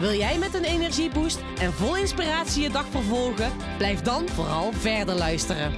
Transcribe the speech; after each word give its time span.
Wil 0.00 0.12
jij 0.12 0.38
met 0.38 0.54
een 0.54 0.64
energieboost 0.64 1.40
en 1.58 1.72
vol 1.72 1.96
inspiratie 1.96 2.62
je 2.62 2.70
dag 2.70 2.86
vervolgen? 2.90 3.52
Blijf 3.76 4.02
dan 4.02 4.28
vooral 4.28 4.72
verder 4.72 5.14
luisteren. 5.14 5.72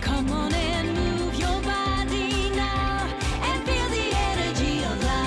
Come 0.00 0.30
on 0.30 0.52
and 0.52 0.84
move 0.94 1.36
your 1.36 1.60
body 1.60 2.48
now 2.54 3.00
and 3.42 3.62
feel 3.64 3.88
the 3.88 4.10
energy 4.32 4.84
of 4.84 4.96
life. 5.00 5.26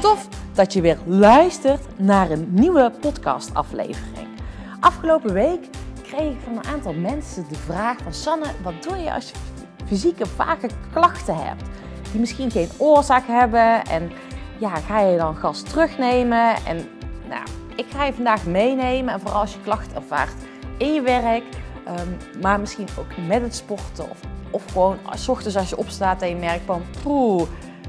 Tof 0.00 0.28
dat 0.52 0.72
je 0.72 0.80
weer 0.80 0.98
luistert 1.06 1.98
naar 1.98 2.30
een 2.30 2.46
nieuwe 2.50 2.92
podcastaflevering. 3.00 4.28
Afgelopen 4.80 5.32
week 5.32 5.68
kreeg 6.02 6.32
ik 6.32 6.38
van 6.44 6.56
een 6.56 6.66
aantal 6.66 6.92
mensen 6.92 7.44
de 7.48 7.54
vraag 7.54 7.98
van 8.02 8.14
Sanne, 8.14 8.46
wat 8.62 8.82
doe 8.82 8.96
je 8.96 9.12
als 9.12 9.28
je 9.28 9.34
fysieke 9.86 10.26
vage 10.26 10.68
klachten 10.92 11.36
hebt? 11.36 11.62
Die 12.10 12.20
misschien 12.20 12.50
geen 12.50 12.68
oorzaak 12.76 13.26
hebben 13.26 13.84
en 13.84 14.10
ja, 14.58 14.74
ga 14.74 15.00
je 15.00 15.16
dan 15.16 15.36
gas 15.36 15.62
terugnemen? 15.62 16.54
En 16.66 16.88
nou, 17.28 17.42
ik 17.76 17.86
ga 17.88 18.04
je 18.04 18.12
vandaag 18.12 18.46
meenemen 18.46 19.14
en 19.14 19.20
vooral 19.20 19.40
als 19.40 19.52
je 19.52 19.60
klachten 19.60 19.96
ervaart 19.96 20.34
in 20.76 20.94
je 20.94 21.02
werk, 21.02 21.44
ehm, 21.84 22.40
maar 22.42 22.60
misschien 22.60 22.88
ook 22.98 23.26
met 23.26 23.42
het 23.42 23.54
sporten 23.54 24.10
of, 24.10 24.20
of 24.50 24.64
gewoon 24.72 24.98
als 25.02 25.28
ochtends 25.28 25.56
als 25.56 25.68
je 25.68 25.76
opstaat 25.76 26.22
en 26.22 26.28
je 26.28 26.36
merkt 26.36 26.64
van, 26.64 26.82
poeh, 27.02 27.42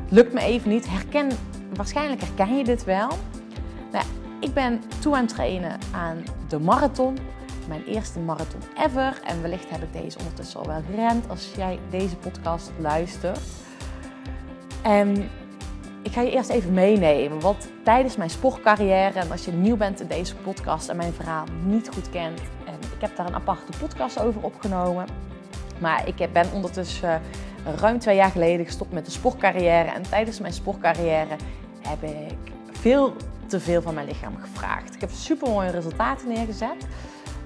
lukt 0.09 0.33
me 0.33 0.39
even 0.39 0.69
niet. 0.69 0.89
Herken, 0.89 1.31
waarschijnlijk 1.73 2.21
herken 2.21 2.57
je 2.57 2.63
dit 2.63 2.83
wel. 2.83 3.09
Nou, 3.91 4.05
ik 4.39 4.53
ben 4.53 4.81
toe 4.99 5.15
aan 5.15 5.21
het 5.21 5.29
trainen 5.29 5.79
aan 5.91 6.23
de 6.47 6.59
marathon. 6.59 7.17
Mijn 7.67 7.83
eerste 7.83 8.19
marathon 8.19 8.61
ever. 8.77 9.19
En 9.25 9.41
wellicht 9.41 9.69
heb 9.69 9.83
ik 9.83 9.93
deze 10.01 10.17
ondertussen 10.19 10.59
al 10.59 10.67
wel 10.67 10.81
gerend 10.89 11.29
als 11.29 11.51
jij 11.55 11.79
deze 11.89 12.15
podcast 12.15 12.71
luistert. 12.79 13.39
En 14.81 15.29
ik 16.07 16.13
ga 16.13 16.21
je 16.21 16.31
eerst 16.31 16.49
even 16.49 16.73
meenemen. 16.73 17.39
wat 17.39 17.67
tijdens 17.83 18.17
mijn 18.17 18.29
sportcarrière, 18.29 19.19
en 19.19 19.31
als 19.31 19.45
je 19.45 19.51
nieuw 19.51 19.77
bent 19.77 20.01
in 20.01 20.07
deze 20.07 20.35
podcast 20.35 20.89
en 20.89 20.95
mijn 20.95 21.13
verhaal 21.13 21.45
niet 21.65 21.89
goed 21.93 22.09
kent, 22.09 22.41
en 22.65 22.73
ik 22.95 23.01
heb 23.01 23.15
daar 23.15 23.27
een 23.27 23.35
aparte 23.35 23.77
podcast 23.79 24.19
over 24.19 24.41
opgenomen. 24.41 25.07
Maar 25.79 26.07
ik 26.07 26.33
ben 26.33 26.51
ondertussen 26.53 27.21
eh, 27.65 27.73
ruim 27.75 27.99
twee 27.99 28.15
jaar 28.15 28.31
geleden 28.31 28.65
gestopt 28.65 28.91
met 28.91 29.05
de 29.05 29.11
sportcarrière. 29.11 29.91
En 29.91 30.01
tijdens 30.09 30.39
mijn 30.39 30.53
sportcarrière 30.53 31.35
heb 31.81 32.03
ik 32.03 32.51
veel 32.71 33.15
te 33.47 33.59
veel 33.59 33.81
van 33.81 33.93
mijn 33.93 34.07
lichaam 34.07 34.37
gevraagd. 34.37 34.95
Ik 34.95 35.01
heb 35.01 35.09
super 35.09 35.49
mooie 35.49 35.69
resultaten 35.69 36.27
neergezet. 36.27 36.87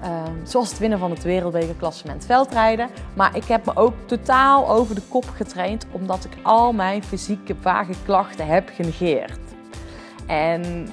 Um, 0.04 0.46
zoals 0.46 0.70
het 0.70 0.78
winnen 0.78 0.98
van 0.98 1.10
het 1.10 1.22
wereldbekerklassement 1.22 2.24
veldrijden. 2.24 2.90
Maar 3.14 3.36
ik 3.36 3.44
heb 3.44 3.66
me 3.66 3.76
ook 3.76 3.94
totaal 4.06 4.68
over 4.70 4.94
de 4.94 5.02
kop 5.08 5.28
getraind 5.28 5.86
omdat 5.92 6.24
ik 6.24 6.32
al 6.42 6.72
mijn 6.72 7.04
fysieke 7.04 7.54
vage 7.60 7.92
klachten 8.04 8.46
heb 8.46 8.70
genegeerd. 8.74 9.38
En 10.26 10.88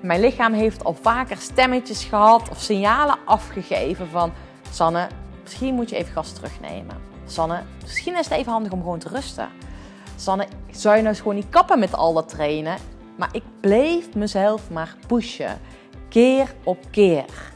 mijn 0.00 0.20
lichaam 0.20 0.52
heeft 0.52 0.84
al 0.84 0.94
vaker 1.00 1.36
stemmetjes 1.36 2.04
gehad 2.04 2.48
of 2.48 2.60
signalen 2.60 3.16
afgegeven 3.24 4.08
van 4.08 4.32
Sanne, 4.70 5.06
misschien 5.42 5.74
moet 5.74 5.90
je 5.90 5.96
even 5.96 6.12
gas 6.12 6.32
terugnemen. 6.32 6.96
Sanne, 7.26 7.62
misschien 7.82 8.18
is 8.18 8.28
het 8.28 8.38
even 8.38 8.52
handig 8.52 8.72
om 8.72 8.80
gewoon 8.82 8.98
te 8.98 9.08
rusten. 9.08 9.48
Sanne, 10.16 10.46
zou 10.70 10.94
je 10.94 11.00
nou 11.02 11.14
eens 11.14 11.22
gewoon 11.22 11.36
niet 11.36 11.48
kappen 11.48 11.78
met 11.78 11.94
al 11.94 12.12
dat 12.12 12.28
trainen? 12.28 12.76
Maar 13.16 13.28
ik 13.32 13.42
bleef 13.60 14.14
mezelf 14.14 14.70
maar 14.70 14.96
pushen. 15.06 15.60
Keer 16.08 16.54
op 16.64 16.78
keer. 16.90 17.51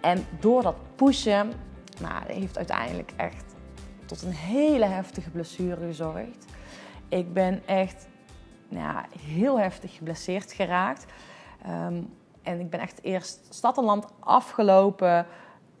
En 0.00 0.26
door 0.40 0.62
dat 0.62 0.76
pushen, 0.96 1.52
nou, 2.00 2.32
heeft 2.32 2.56
uiteindelijk 2.56 3.12
echt 3.16 3.44
tot 4.06 4.22
een 4.22 4.32
hele 4.32 4.84
heftige 4.84 5.30
blessure 5.30 5.86
gezorgd. 5.86 6.44
Ik 7.08 7.32
ben 7.32 7.62
echt 7.66 8.08
nou, 8.68 9.04
heel 9.18 9.58
heftig 9.58 9.94
geblesseerd 9.94 10.52
geraakt. 10.52 11.06
Um, 11.66 12.12
en 12.42 12.60
ik 12.60 12.70
ben 12.70 12.80
echt 12.80 13.02
eerst 13.02 13.46
stad 13.48 13.78
en 13.78 13.84
land 13.84 14.06
afgelopen 14.20 15.26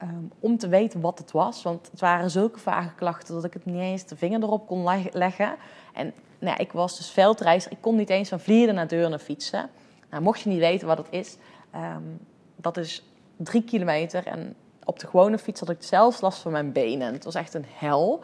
um, 0.02 0.30
om 0.38 0.58
te 0.58 0.68
weten 0.68 1.00
wat 1.00 1.18
het 1.18 1.30
was. 1.30 1.62
Want 1.62 1.88
het 1.90 2.00
waren 2.00 2.30
zulke 2.30 2.58
vage 2.58 2.94
klachten 2.94 3.34
dat 3.34 3.44
ik 3.44 3.52
het 3.52 3.64
niet 3.64 3.80
eens 3.80 4.06
de 4.06 4.16
vinger 4.16 4.42
erop 4.42 4.66
kon 4.66 5.08
leggen. 5.12 5.56
En 5.92 6.12
nou, 6.38 6.56
ik 6.60 6.72
was 6.72 6.96
dus 6.96 7.10
veldreizer. 7.10 7.72
Ik 7.72 7.80
kon 7.80 7.96
niet 7.96 8.10
eens 8.10 8.28
van 8.28 8.40
Vlieren 8.40 8.74
naar 8.74 8.88
Deurne 8.88 9.18
fietsen. 9.18 9.70
Nou, 10.10 10.22
mocht 10.22 10.40
je 10.40 10.48
niet 10.48 10.58
weten 10.58 10.86
wat 10.86 10.98
het 10.98 11.06
is, 11.10 11.36
um, 11.74 12.26
dat 12.56 12.76
is 12.76 13.09
drie 13.42 13.64
kilometer. 13.64 14.26
En 14.26 14.54
op 14.84 14.98
de 14.98 15.06
gewone 15.06 15.38
fiets 15.38 15.60
had 15.60 15.68
ik 15.68 15.82
zelfs 15.82 16.20
last 16.20 16.38
van 16.38 16.52
mijn 16.52 16.72
benen. 16.72 17.12
Het 17.12 17.24
was 17.24 17.34
echt 17.34 17.54
een 17.54 17.66
hel. 17.68 18.20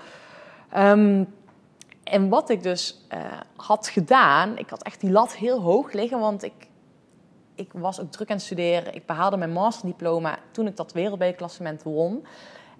Ehm, 0.71 1.25
en 2.05 2.29
wat 2.29 2.51
ik 2.51 2.63
dus 2.63 3.07
uh, 3.15 3.21
had 3.57 3.89
gedaan, 3.89 4.59
ik 4.59 4.71
had 4.71 4.83
echt 4.83 5.01
die 5.01 5.11
lat 5.11 5.37
heel 5.37 5.61
hoog 5.61 5.93
liggen, 5.93 6.19
want 6.19 6.43
ik, 6.43 6.69
ik 7.55 7.71
was 7.73 8.01
ook 8.01 8.11
druk 8.11 8.31
aan 8.31 8.37
het 8.37 8.45
studeren. 8.45 8.95
Ik 8.95 9.07
behaalde 9.07 9.37
mijn 9.37 9.53
masterdiploma 9.53 10.39
toen 10.51 10.67
ik 10.67 10.77
dat 10.77 10.93
wereldbekerklassement 10.93 11.83
won. 11.83 12.27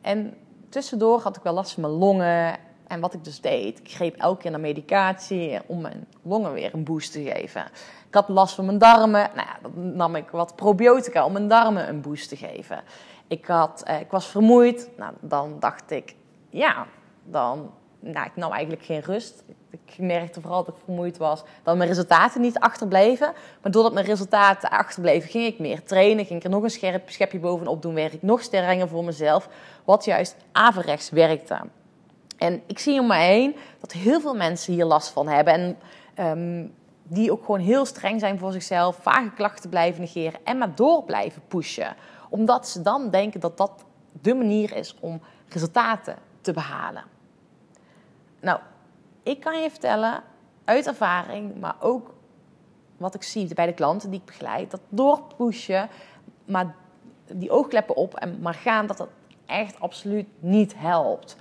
En 0.01 0.35
tussendoor 0.69 1.21
had 1.21 1.37
ik 1.37 1.43
wel 1.43 1.53
last 1.53 1.73
van 1.73 1.83
mijn 1.83 1.95
longen. 1.95 2.59
En 2.87 3.01
wat 3.01 3.15
ik 3.15 3.25
dus 3.25 3.41
deed, 3.41 3.79
ik 3.79 3.91
greep 3.91 4.17
elke 4.17 4.41
keer 4.41 4.51
naar 4.51 4.61
medicatie 4.61 5.61
om 5.67 5.81
mijn 5.81 6.07
longen 6.23 6.53
weer 6.53 6.75
een 6.75 6.85
boost 6.85 7.13
te 7.13 7.23
geven. 7.23 7.65
Ik 8.09 8.15
had 8.15 8.29
last 8.29 8.55
van 8.55 8.65
mijn 8.65 8.79
darmen. 8.79 9.31
Nou 9.35 9.47
ja, 9.49 9.59
dan 9.63 9.97
nam 9.97 10.15
ik 10.15 10.31
wat 10.31 10.57
probiotica 10.57 11.25
om 11.25 11.33
mijn 11.33 11.49
darmen 11.49 11.89
een 11.89 12.01
boost 12.01 12.29
te 12.29 12.37
geven. 12.37 12.83
Ik, 13.27 13.47
had, 13.47 13.83
eh, 13.83 14.01
ik 14.01 14.11
was 14.11 14.27
vermoeid. 14.27 14.91
Nou, 14.97 15.13
dan 15.21 15.57
dacht 15.61 15.91
ik, 15.91 16.15
ja, 16.51 16.87
dan... 17.25 17.71
Nou, 18.01 18.27
ik 18.27 18.37
nam 18.37 18.53
eigenlijk 18.53 18.85
geen 18.85 19.01
rust. 19.01 19.45
Ik 19.71 19.99
merkte 19.99 20.41
vooral 20.41 20.65
dat 20.65 20.75
ik 20.75 20.81
vermoeid 20.85 21.17
was. 21.17 21.43
Dat 21.63 21.77
mijn 21.77 21.89
resultaten 21.89 22.41
niet 22.41 22.59
achterbleven. 22.59 23.33
Maar 23.63 23.73
doordat 23.73 23.93
mijn 23.93 24.07
resultaten 24.07 24.71
achterbleven, 24.71 25.31
ging 25.31 25.47
ik 25.47 25.59
meer 25.59 25.83
trainen. 25.83 26.25
Ging 26.25 26.39
ik 26.39 26.45
er 26.45 26.51
nog 26.51 26.63
een 26.63 26.71
scherp 26.71 27.11
schepje 27.11 27.39
bovenop 27.39 27.83
doen. 27.83 27.95
Werk 27.95 28.13
ik 28.13 28.23
nog 28.23 28.43
strenger 28.43 28.89
voor 28.89 29.05
mezelf. 29.05 29.49
Wat 29.85 30.05
juist 30.05 30.37
averechts 30.53 31.11
werkte. 31.11 31.61
En 32.37 32.63
ik 32.67 32.79
zie 32.79 33.01
om 33.01 33.07
me 33.07 33.17
heen 33.17 33.57
dat 33.81 33.93
heel 33.93 34.21
veel 34.21 34.35
mensen 34.35 34.73
hier 34.73 34.85
last 34.85 35.09
van 35.09 35.29
hebben. 35.29 35.55
En 35.55 35.79
um, 36.39 36.75
die 37.03 37.33
ook 37.33 37.45
gewoon 37.45 37.61
heel 37.61 37.85
streng 37.85 38.21
zijn 38.21 38.39
voor 38.39 38.53
zichzelf, 38.53 38.97
vage 39.01 39.31
klachten 39.31 39.71
blijven 39.71 40.01
negeren 40.01 40.41
en 40.45 40.59
maar 40.59 40.75
door 40.75 41.05
blijven 41.05 41.43
pushen. 41.49 41.97
Omdat 42.29 42.69
ze 42.69 42.83
dan 42.83 43.11
denken 43.11 43.41
dat 43.41 43.57
dat 43.57 43.85
de 44.23 44.35
manier 44.35 44.77
is 44.77 44.97
om 45.01 45.21
resultaten 45.49 46.17
te 46.41 46.53
behalen. 46.53 47.05
Nou, 48.41 48.61
ik 49.23 49.41
kan 49.41 49.63
je 49.63 49.71
vertellen 49.71 50.23
uit 50.65 50.87
ervaring, 50.87 51.61
maar 51.61 51.77
ook 51.81 52.15
wat 52.97 53.15
ik 53.15 53.23
zie 53.23 53.55
bij 53.55 53.67
de 53.67 53.75
klanten 53.75 54.11
die 54.11 54.21
ik 54.21 54.27
begeleid, 54.27 54.71
dat 54.71 54.81
doorpushen, 54.89 55.89
maar 56.45 56.75
die 57.33 57.51
oogkleppen 57.51 57.97
op 57.97 58.15
en 58.15 58.41
maar 58.41 58.55
gaan, 58.55 58.87
dat 58.87 58.97
dat 58.97 59.09
echt 59.47 59.81
absoluut 59.81 60.27
niet 60.39 60.75
helpt. 60.77 61.37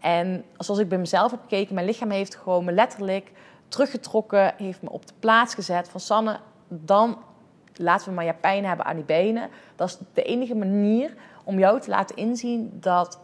En 0.00 0.44
zoals 0.56 0.80
ik 0.80 0.88
bij 0.88 0.98
mezelf 0.98 1.30
heb 1.30 1.40
gekeken, 1.40 1.74
mijn 1.74 1.86
lichaam 1.86 2.10
heeft 2.10 2.34
gewoon 2.36 2.64
me 2.64 2.72
letterlijk 2.72 3.32
teruggetrokken, 3.68 4.54
heeft 4.56 4.82
me 4.82 4.90
op 4.90 5.06
de 5.06 5.14
plaats 5.18 5.54
gezet 5.54 5.88
van 5.88 6.00
Sanne, 6.00 6.38
dan 6.68 7.18
laten 7.74 8.08
we 8.08 8.14
maar 8.14 8.24
je 8.24 8.34
pijn 8.34 8.64
hebben 8.64 8.86
aan 8.86 8.96
die 8.96 9.04
benen. 9.04 9.48
Dat 9.76 9.88
is 9.88 9.98
de 10.12 10.22
enige 10.22 10.54
manier 10.54 11.14
om 11.44 11.58
jou 11.58 11.80
te 11.80 11.90
laten 11.90 12.16
inzien 12.16 12.70
dat 12.80 13.18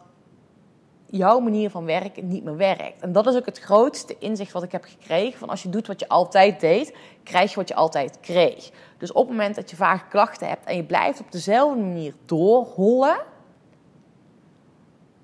jouw 1.05 1.39
manier 1.39 1.69
van 1.69 1.85
werken 1.85 2.27
niet 2.27 2.43
meer 2.43 2.57
werkt. 2.57 3.01
En 3.01 3.11
dat 3.11 3.27
is 3.27 3.35
ook 3.35 3.45
het 3.45 3.59
grootste 3.59 4.15
inzicht 4.19 4.51
wat 4.51 4.63
ik 4.63 4.71
heb 4.71 4.83
gekregen. 4.83 5.39
Van 5.39 5.49
als 5.49 5.63
je 5.63 5.69
doet 5.69 5.87
wat 5.87 5.99
je 5.99 6.07
altijd 6.07 6.59
deed, 6.59 6.95
krijg 7.23 7.49
je 7.49 7.55
wat 7.55 7.67
je 7.67 7.75
altijd 7.75 8.19
kreeg. 8.19 8.71
Dus 8.97 9.11
op 9.11 9.27
het 9.27 9.37
moment 9.37 9.55
dat 9.55 9.69
je 9.69 9.75
vage 9.75 10.07
klachten 10.09 10.47
hebt 10.47 10.65
en 10.65 10.75
je 10.75 10.83
blijft 10.83 11.19
op 11.19 11.31
dezelfde 11.31 11.81
manier 11.81 12.13
doorhollen 12.25 13.17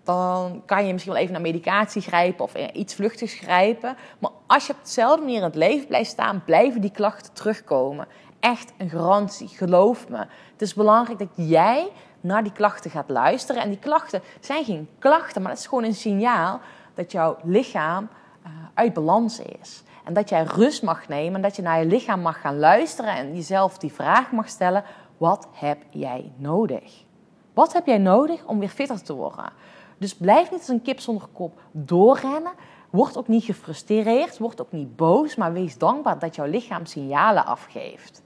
dan 0.04 0.62
kan 0.66 0.86
je 0.86 0.92
misschien 0.92 1.14
wel 1.14 1.22
even 1.22 1.34
naar 1.34 1.42
medicatie 1.42 2.02
grijpen 2.02 2.44
of 2.44 2.56
iets 2.56 2.96
vluchtigs 2.96 3.34
grijpen. 3.34 3.96
Maar 4.20 4.32
als 4.48 4.68
je 4.68 4.74
op 4.74 4.80
dezelfde 4.84 5.22
manier 5.22 5.38
in 5.38 5.44
het 5.44 5.56
leven 5.56 5.88
blijft 5.88 6.10
staan, 6.10 6.44
blijven 6.46 6.82
die 6.82 6.92
klachten 6.92 7.34
terugkomen. 7.34 8.08
Echt 8.40 8.74
een 8.78 8.90
garantie, 8.90 9.48
geloof 9.48 10.10
me. 10.10 10.18
Het 10.52 10.62
is 10.62 10.74
belangrijk 10.74 11.20
dat 11.20 11.30
jij 11.36 11.92
naar 12.22 12.44
die 12.44 12.52
klachten 12.52 12.92
gaat 12.92 13.10
luisteren. 13.10 13.62
En 13.62 13.70
die 13.70 13.80
klachten 13.80 14.22
zijn 14.40 14.66
geen 14.66 14.90
klachten, 15.00 15.42
maar 15.42 15.52
het 15.52 15.60
is 15.60 15.68
gewoon 15.68 15.84
een 15.84 15.94
signaal 15.94 16.60
dat 16.94 17.12
jouw 17.12 17.38
lichaam 17.44 18.10
uh, 18.46 18.52
uit 18.74 18.94
balans 18.94 19.40
is. 19.40 19.84
En 20.04 20.14
dat 20.14 20.30
jij 20.30 20.44
rust 20.44 20.84
mag 20.84 21.08
nemen 21.08 21.36
en 21.36 21.42
dat 21.42 21.56
je 21.56 21.62
naar 21.62 21.80
je 21.80 21.86
lichaam 21.86 22.22
mag 22.22 22.42
gaan 22.42 22.60
luisteren 22.60 23.16
en 23.16 23.36
jezelf 23.36 23.78
die 23.78 23.94
vraag 23.94 24.32
mag 24.32 24.50
stellen: 24.50 24.84
wat 25.18 25.48
heb 25.54 25.78
jij 25.90 26.32
nodig? 26.36 27.04
Wat 27.54 27.74
heb 27.74 27.86
jij 27.86 27.98
nodig 27.98 28.46
om 28.46 28.60
weer 28.60 28.70
fitter 28.70 29.04
te 29.04 29.14
worden? 29.14 29.54
Dus 30.02 30.16
blijf 30.16 30.52
niet 30.52 30.60
als 30.60 30.68
een 30.68 30.82
kip 30.82 31.00
zonder 31.00 31.28
kop 31.34 31.62
doorrennen. 31.72 32.52
Word 32.90 33.18
ook 33.18 33.28
niet 33.28 33.44
gefrustreerd, 33.44 34.38
word 34.38 34.62
ook 34.62 34.72
niet 34.72 34.96
boos, 34.96 35.36
maar 35.36 35.54
wees 35.54 35.78
dankbaar 35.78 36.20
dat 36.20 36.36
jouw 36.36 36.46
lichaam 36.46 36.86
signalen 36.86 37.46
afgeeft. 37.46 38.24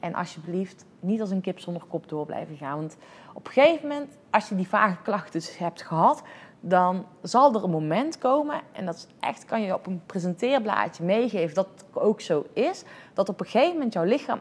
En 0.00 0.14
alsjeblieft, 0.14 0.84
niet 1.00 1.20
als 1.20 1.30
een 1.30 1.40
kip 1.40 1.58
zonder 1.58 1.82
kop 1.88 2.08
door 2.08 2.26
blijven 2.26 2.56
gaan. 2.56 2.78
Want 2.78 2.96
op 3.34 3.46
een 3.46 3.52
gegeven 3.52 3.88
moment, 3.88 4.18
als 4.30 4.48
je 4.48 4.54
die 4.54 4.68
vage 4.68 4.96
klachten 5.02 5.32
dus 5.32 5.58
hebt 5.58 5.82
gehad, 5.82 6.22
dan 6.60 7.06
zal 7.22 7.54
er 7.54 7.64
een 7.64 7.70
moment 7.70 8.18
komen, 8.18 8.60
en 8.72 8.86
dat 8.86 9.08
echt, 9.20 9.44
kan 9.44 9.62
je 9.62 9.74
op 9.74 9.86
een 9.86 10.02
presenteerblaadje 10.06 11.04
meegeven 11.04 11.54
dat 11.54 11.68
het 11.74 11.84
ook 11.92 12.20
zo 12.20 12.44
is, 12.52 12.84
dat 13.14 13.28
op 13.28 13.40
een 13.40 13.46
gegeven 13.46 13.72
moment 13.72 13.92
jouw 13.92 14.04
lichaam 14.04 14.40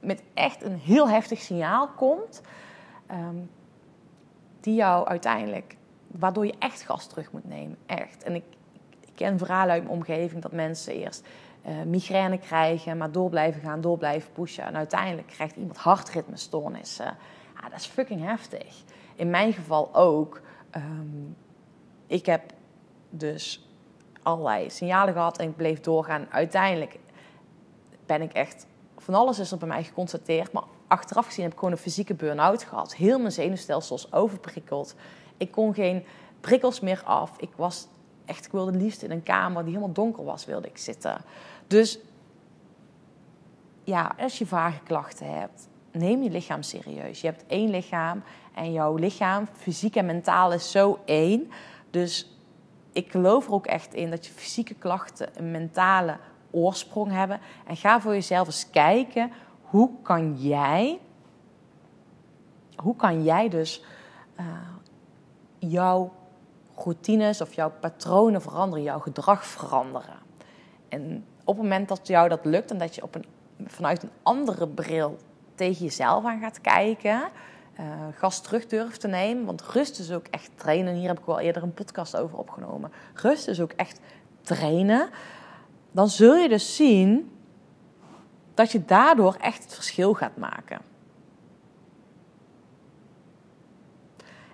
met 0.00 0.22
echt 0.34 0.62
een 0.62 0.78
heel 0.78 1.08
heftig 1.08 1.40
signaal 1.40 1.88
komt, 1.88 2.42
ehm, 3.06 3.36
die 4.66 4.74
jou 4.74 5.06
uiteindelijk, 5.06 5.76
waardoor 6.06 6.46
je 6.46 6.54
echt 6.58 6.82
gas 6.82 7.06
terug 7.06 7.32
moet 7.32 7.48
nemen. 7.48 7.76
Echt. 7.86 8.22
En 8.22 8.34
ik, 8.34 8.44
ken 9.14 9.38
verhalen 9.38 9.72
uit 9.72 9.82
mijn 9.82 9.94
omgeving 9.94 10.42
dat 10.42 10.52
mensen 10.52 10.94
eerst 10.94 11.26
eh, 11.62 11.82
migraine 11.82 12.38
krijgen, 12.38 12.96
maar 12.96 13.12
door 13.12 13.30
blijven 13.30 13.60
gaan, 13.60 13.80
door 13.80 13.98
blijven 13.98 14.32
pushen. 14.32 14.64
En 14.64 14.76
uiteindelijk 14.76 15.26
krijgt 15.26 15.56
iemand 15.56 15.76
hartritmestoornissen. 15.76 17.16
Ja, 17.60 17.68
dat 17.68 17.78
is 17.78 17.86
fucking 17.86 18.24
heftig. 18.24 18.82
In 19.14 19.30
mijn 19.30 19.52
geval 19.52 19.94
ook. 19.94 20.40
Ehm, 20.70 21.24
ik 22.06 22.26
heb 22.26 22.42
dus 23.10 23.68
allerlei 24.22 24.70
signalen 24.70 25.14
gehad 25.14 25.38
en 25.38 25.48
ik 25.48 25.56
bleef 25.56 25.80
doorgaan. 25.80 26.26
Uiteindelijk 26.30 26.98
ben 28.06 28.22
ik 28.22 28.32
echt... 28.32 28.66
Van 28.98 29.14
alles 29.14 29.38
is 29.38 29.50
er 29.50 29.58
bij 29.58 29.68
mij 29.68 29.84
geconstateerd, 29.84 30.52
maar 30.52 30.64
achteraf 30.88 31.26
gezien 31.26 31.44
heb 31.44 31.52
ik 31.52 31.58
gewoon 31.58 31.74
een 31.74 31.80
fysieke 31.80 32.14
burn-out 32.14 32.62
gehad. 32.62 32.94
Heel 32.94 33.18
mijn 33.18 33.32
zenuwstelsel 33.32 33.96
was 33.96 34.12
overprikkeld. 34.12 34.94
Ik 35.36 35.50
kon 35.50 35.74
geen 35.74 36.04
prikkels 36.40 36.80
meer 36.80 37.02
af. 37.04 37.30
Ik 37.38 37.50
was 37.56 37.88
echt, 38.24 38.46
ik 38.46 38.52
wilde 38.52 38.78
liefst 38.78 39.02
in 39.02 39.10
een 39.10 39.22
kamer 39.22 39.62
die 39.62 39.72
helemaal 39.72 39.94
donker 39.94 40.24
was, 40.24 40.44
wilde 40.44 40.68
ik 40.68 40.78
zitten. 40.78 41.20
Dus 41.66 41.98
ja, 43.84 44.14
als 44.18 44.38
je 44.38 44.46
vage 44.46 44.80
klachten 44.82 45.38
hebt, 45.38 45.68
neem 45.92 46.22
je 46.22 46.30
lichaam 46.30 46.62
serieus. 46.62 47.20
Je 47.20 47.26
hebt 47.26 47.44
één 47.46 47.70
lichaam 47.70 48.22
en 48.54 48.72
jouw 48.72 48.94
lichaam, 48.94 49.48
fysiek 49.52 49.96
en 49.96 50.06
mentaal, 50.06 50.52
is 50.52 50.70
zo 50.70 50.98
één. 51.04 51.50
Dus 51.90 52.38
ik 52.92 53.10
geloof 53.10 53.46
er 53.46 53.52
ook 53.52 53.66
echt 53.66 53.94
in 53.94 54.10
dat 54.10 54.26
je 54.26 54.32
fysieke 54.32 54.74
klachten 54.74 55.28
een 55.34 55.50
mentale 55.50 56.16
oorsprong 56.50 57.12
hebben. 57.12 57.40
En 57.66 57.76
ga 57.76 58.00
voor 58.00 58.12
jezelf 58.12 58.46
eens 58.46 58.70
kijken, 58.70 59.32
hoe 59.70 59.90
kan 60.02 60.34
jij, 60.36 61.00
hoe 62.76 62.96
kan 62.96 63.24
jij 63.24 63.48
dus 63.48 63.84
uh, 64.40 64.46
jouw 65.58 66.12
routines 66.74 67.40
of 67.40 67.52
jouw 67.52 67.72
patronen 67.80 68.42
veranderen, 68.42 68.84
jouw 68.84 68.98
gedrag 68.98 69.46
veranderen. 69.46 70.18
En 70.88 71.24
op 71.44 71.54
het 71.54 71.62
moment 71.62 71.88
dat 71.88 72.06
jou 72.06 72.28
dat 72.28 72.44
lukt 72.44 72.70
en 72.70 72.78
dat 72.78 72.94
je 72.94 73.02
op 73.02 73.14
een, 73.14 73.24
vanuit 73.66 74.02
een 74.02 74.10
andere 74.22 74.68
bril 74.68 75.16
tegen 75.54 75.84
jezelf 75.84 76.24
aan 76.24 76.40
gaat 76.40 76.60
kijken, 76.60 77.22
uh, 77.80 77.86
gas 78.14 78.40
terug 78.40 78.66
durft 78.66 79.00
te 79.00 79.08
nemen. 79.08 79.44
Want 79.44 79.62
rust 79.62 79.98
is 79.98 80.12
ook 80.12 80.26
echt 80.26 80.50
trainen. 80.54 80.94
Hier 80.94 81.08
heb 81.08 81.18
ik 81.18 81.24
wel 81.24 81.40
eerder 81.40 81.62
een 81.62 81.74
podcast 81.74 82.16
over 82.16 82.38
opgenomen. 82.38 82.92
Rust 83.14 83.48
is 83.48 83.60
ook 83.60 83.72
echt 83.72 84.00
trainen. 84.42 85.08
Dan 85.92 86.08
zul 86.08 86.34
je 86.34 86.48
dus 86.48 86.76
zien 86.76 87.35
dat 88.56 88.72
je 88.72 88.84
daardoor 88.84 89.34
echt 89.40 89.62
het 89.62 89.74
verschil 89.74 90.14
gaat 90.14 90.36
maken. 90.36 90.78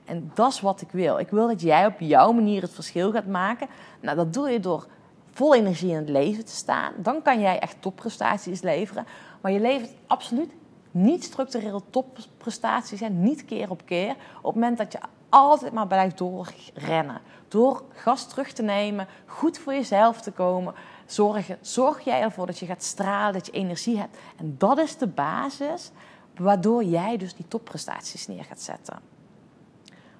En 0.04 0.30
dat 0.34 0.52
is 0.52 0.60
wat 0.60 0.80
ik 0.80 0.90
wil. 0.90 1.18
Ik 1.18 1.28
wil 1.28 1.46
dat 1.46 1.60
jij 1.60 1.86
op 1.86 2.00
jouw 2.00 2.32
manier 2.32 2.62
het 2.62 2.72
verschil 2.72 3.12
gaat 3.12 3.26
maken. 3.26 3.68
Nou, 4.00 4.16
dat 4.16 4.32
doe 4.32 4.50
je 4.50 4.60
door 4.60 4.86
vol 5.30 5.54
energie 5.54 5.90
in 5.90 5.96
het 5.96 6.08
leven 6.08 6.44
te 6.44 6.54
staan. 6.54 6.92
Dan 6.96 7.22
kan 7.22 7.40
jij 7.40 7.58
echt 7.58 7.76
topprestaties 7.80 8.60
leveren. 8.60 9.06
Maar 9.40 9.52
je 9.52 9.60
levert 9.60 9.90
absoluut 10.06 10.52
niet 10.90 11.24
structureel 11.24 11.82
topprestaties 11.90 13.00
en 13.00 13.22
niet 13.22 13.44
keer 13.44 13.70
op 13.70 13.82
keer. 13.84 14.10
Op 14.36 14.44
het 14.44 14.54
moment 14.54 14.78
dat 14.78 14.92
je 14.92 14.98
altijd 15.32 15.72
maar 15.72 15.86
blijft 15.86 16.18
doorrennen. 16.18 17.20
Door 17.48 17.82
gas 17.92 18.28
terug 18.28 18.52
te 18.52 18.62
nemen, 18.62 19.06
goed 19.26 19.58
voor 19.58 19.72
jezelf 19.72 20.20
te 20.20 20.30
komen. 20.30 20.74
Zorgen, 21.06 21.58
zorg 21.60 22.00
jij 22.00 22.20
ervoor 22.20 22.46
dat 22.46 22.58
je 22.58 22.66
gaat 22.66 22.82
stralen, 22.82 23.32
dat 23.32 23.46
je 23.46 23.52
energie 23.52 23.98
hebt. 23.98 24.16
En 24.36 24.54
dat 24.58 24.78
is 24.78 24.96
de 24.96 25.06
basis 25.06 25.90
waardoor 26.36 26.84
jij 26.84 27.16
dus 27.16 27.34
die 27.34 27.48
topprestaties 27.48 28.26
neer 28.26 28.44
gaat 28.44 28.60
zetten. 28.60 29.00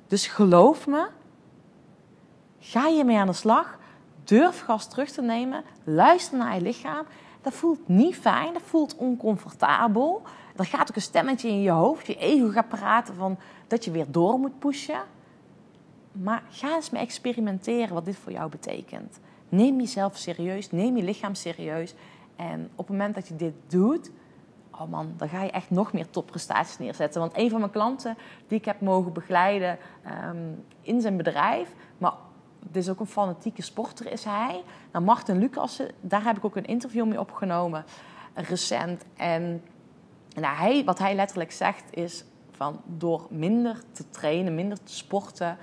Dus 0.07 0.27
geloof 0.27 0.87
me, 0.87 1.09
ga 2.59 2.87
je 2.87 3.05
mee 3.05 3.19
aan 3.19 3.27
de 3.27 3.33
slag. 3.33 3.79
Durf 4.25 4.61
gas 4.61 4.89
terug 4.89 5.11
te 5.11 5.23
nemen. 5.23 5.65
Luister 5.85 6.39
naar 6.39 6.55
je 6.55 6.61
lichaam. 6.61 7.07
Dat 7.43 7.53
voelt 7.53 7.89
niet 7.89 8.17
fijn, 8.17 8.53
dat 8.53 8.63
voelt 8.63 8.97
oncomfortabel. 8.97 10.23
Er 10.57 10.65
gaat 10.65 10.91
ook 10.91 10.97
een 10.97 11.03
stemmetje 11.03 11.49
in 11.49 11.61
je 11.61 11.71
hoofd, 11.71 12.07
je 12.07 12.17
ego 12.17 12.49
gaat 12.49 12.69
praten 12.69 13.15
van 13.15 13.39
dat 13.67 13.85
je 13.85 13.91
weer 13.91 14.07
door 14.09 14.39
moet 14.39 14.59
pushen. 14.59 15.03
Maar 16.13 16.43
ga 16.51 16.75
eens 16.75 16.91
mee 16.91 17.03
experimenteren 17.03 17.95
wat 17.95 18.05
dit 18.05 18.17
voor 18.17 18.33
jou 18.33 18.51
betekent. 18.51 19.21
Neem 19.49 19.81
jezelf 19.81 20.17
serieus, 20.17 20.71
neem 20.71 20.97
je 20.97 21.03
lichaam 21.03 21.35
serieus. 21.35 21.95
En 22.37 22.71
op 22.75 22.89
het 22.89 22.97
moment 22.97 23.15
dat 23.15 23.29
je 23.29 23.37
dit 23.37 23.55
doet, 23.67 24.11
oh 24.73 24.91
man, 24.91 25.13
dan 25.17 25.29
ga 25.29 25.43
je 25.43 25.51
echt 25.51 25.71
nog 25.71 25.93
meer 25.93 26.11
topprestaties 26.11 26.79
neerzetten. 26.79 27.21
Want 27.21 27.37
een 27.37 27.51
van 27.51 27.59
mijn 27.59 27.73
klanten 27.73 28.17
die 28.47 28.59
ik 28.59 28.65
heb 28.65 28.81
mogen 28.81 29.13
begeleiden 29.13 29.79
um, 30.29 30.65
in 30.81 31.01
zijn 31.01 31.17
bedrijf, 31.17 31.75
maar 31.99 32.13
is 32.73 32.89
ook 32.89 33.01
een 33.01 33.07
fanatieke 33.07 33.63
sporter 33.63 34.13
is 34.13 34.25
hij. 34.25 34.63
Nou, 34.93 35.05
Martin 35.05 35.39
Lucassen, 35.39 35.91
daar 36.01 36.25
heb 36.25 36.37
ik 36.37 36.45
ook 36.45 36.57
een 36.57 36.65
interview 36.65 37.07
mee 37.07 37.21
opgenomen 37.21 37.85
recent. 38.35 39.05
En 39.17 39.63
nou, 40.35 40.57
hij, 40.57 40.85
wat 40.85 40.99
hij 40.99 41.15
letterlijk 41.15 41.53
zegt 41.53 41.85
is 41.91 42.25
van 42.51 42.81
door 42.85 43.27
minder 43.31 43.83
te 43.93 44.11
trainen, 44.11 44.55
minder 44.55 44.83
te 44.83 44.95
sporten, 44.95 45.59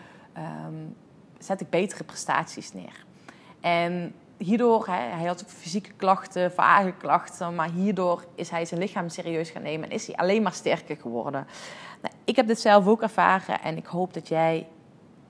um, 0.68 0.96
zet 1.38 1.62
ik 1.62 1.70
betere 1.70 2.04
prestaties 2.04 2.74
neer. 2.74 3.06
En 3.60 4.14
hierdoor, 4.38 4.86
hè, 4.86 5.16
hij 5.16 5.26
had 5.26 5.44
fysieke 5.48 5.92
klachten, 5.92 6.52
vage 6.52 6.94
klachten, 6.98 7.56
maar 7.56 7.72
hierdoor 7.72 8.26
is 8.36 8.50
hij 8.50 8.66
zijn 8.66 8.80
lichaam 8.80 9.10
serieus 9.10 9.50
gaan 9.50 9.62
nemen 9.62 9.90
en 9.90 9.96
is 9.96 10.08
hij 10.08 10.16
alleen 10.16 10.42
maar 10.42 10.54
sterker 10.54 10.98
geworden. 10.98 11.48
Nou, 12.02 12.14
ik 12.24 12.36
heb 12.36 12.48
dit 12.48 12.60
zelf 12.60 12.88
ook 12.88 13.02
ervaren 13.02 13.62
en 13.62 13.78
ik 13.78 13.86
hoop 13.86 14.14
dat 14.14 14.28
jij, 14.28 14.68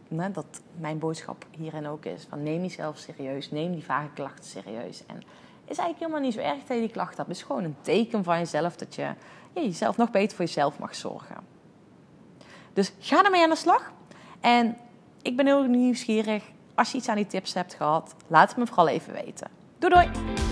dat 0.10 0.62
mijn 0.78 1.00
boodschap 1.00 1.46
hierin 1.58 1.88
ook 1.88 2.06
is, 2.06 2.26
van 2.30 2.44
neem 2.44 2.62
jezelf 2.62 2.98
serieus, 2.98 3.52
neem 3.52 3.72
die 3.72 3.84
vage 3.84 4.10
klachten 4.14 4.46
serieus. 4.46 5.06
En 5.06 5.18
is 5.66 5.78
eigenlijk 5.78 6.00
helemaal 6.00 6.20
niet 6.20 6.34
zo 6.34 6.40
erg 6.40 6.58
dat 6.58 6.78
je 6.78 6.84
die 6.84 6.90
klachten 6.90 7.18
hebt. 7.18 7.28
Het 7.28 7.38
is 7.38 7.44
gewoon 7.44 7.64
een 7.64 7.76
teken 7.82 8.24
van 8.24 8.38
jezelf 8.38 8.76
dat 8.76 8.96
je 8.96 9.14
jezelf 9.54 9.98
nog 9.98 10.12
beter 10.12 10.36
voor 10.36 10.46
jezelf 10.46 10.80
mag 10.80 10.96
zorgen. 10.96 11.36
Dus 12.74 12.92
ga 13.00 13.24
ermee 13.24 13.44
aan 13.44 13.50
de 13.50 13.56
slag. 13.56 13.92
En 14.40 14.78
ik 15.22 15.36
ben 15.36 15.46
heel 15.46 15.64
nieuwsgierig. 15.64 16.44
Als 16.76 16.92
je 16.92 16.98
iets 16.98 17.10
aan 17.10 17.16
die 17.16 17.28
tips 17.28 17.54
hebt 17.54 17.74
gehad, 17.74 18.16
laat 18.28 18.50
het 18.50 18.58
me 18.58 18.68
vooral 18.68 18.88
even 18.88 19.14
weten. 19.14 19.48
Doei 19.78 19.94
doei! 19.94 20.49